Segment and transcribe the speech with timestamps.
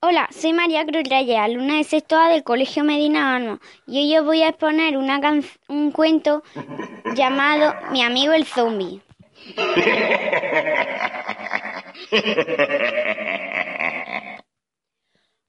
[0.00, 4.16] Hola, soy María Cruz Reyes, alumna de sexto A del Colegio Medina Alma, y hoy
[4.18, 5.20] os voy a exponer una
[5.66, 6.44] un cuento
[7.16, 9.02] llamado Mi amigo el zombie.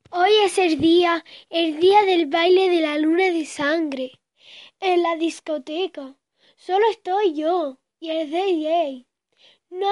[0.10, 4.14] Hoy es el día, el día del baile de la luna de sangre.
[4.80, 6.16] En la discoteca.
[6.56, 9.06] Solo estoy yo y el DJ.
[9.70, 9.86] No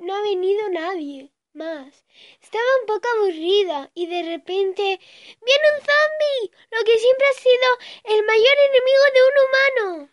[0.00, 2.04] no ha venido nadie más.
[2.40, 7.78] Estaba un poco aburrida y de repente viene un zombie, lo que siempre ha sido
[8.04, 10.08] el mayor enemigo de un humano.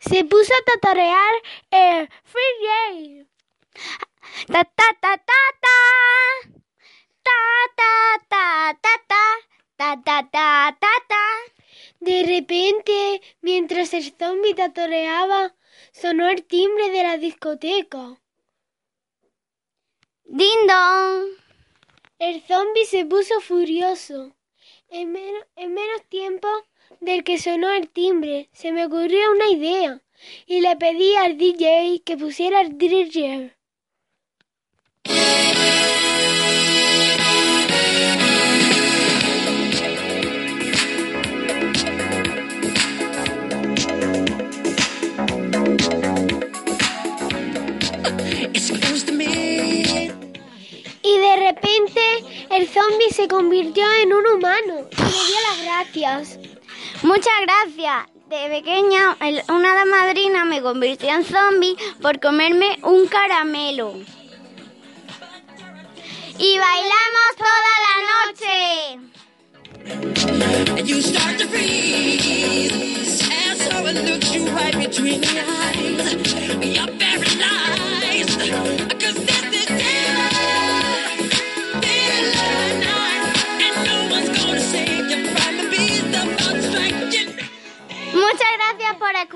[0.00, 1.34] Se puso a tatarear
[1.70, 3.26] el Free
[4.46, 5.16] ta ta ta.
[7.22, 7.36] Ta
[7.76, 7.92] ta
[8.28, 8.42] ta
[8.76, 9.24] ta ta.
[9.78, 10.39] Ta ta ta ta ta.
[12.20, 15.54] De repente, mientras el zombie tatoreaba,
[15.90, 18.20] sonó el timbre de la discoteca.
[20.24, 21.30] ¡Ding dong!
[22.18, 24.36] El zombie se puso furioso.
[24.90, 25.16] En,
[25.56, 26.46] en menos tiempo
[27.00, 30.02] del que sonó el timbre, se me ocurrió una idea
[30.44, 33.56] y le pedí al DJ que pusiera el DJ.
[52.90, 56.38] Zombie se convirtió en un humano y me dio las gracias.
[57.02, 58.06] Muchas gracias.
[58.28, 59.16] De pequeña,
[59.48, 63.94] una de madrina me convirtió en zombie por comerme un caramelo.
[66.38, 69.10] Y bailamos toda la noche.